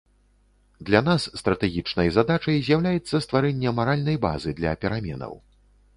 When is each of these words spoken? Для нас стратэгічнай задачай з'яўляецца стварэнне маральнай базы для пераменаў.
Для 0.87 1.01
нас 1.07 1.27
стратэгічнай 1.41 2.09
задачай 2.17 2.57
з'яўляецца 2.69 3.23
стварэнне 3.27 3.77
маральнай 3.81 4.17
базы 4.25 4.49
для 4.63 4.71
пераменаў. 4.87 5.33